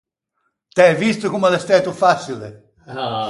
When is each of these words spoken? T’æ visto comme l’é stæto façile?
T’æ 0.75 0.87
visto 1.03 1.25
comme 1.31 1.49
l’é 1.51 1.59
stæto 1.65 1.91
façile? 2.01 2.49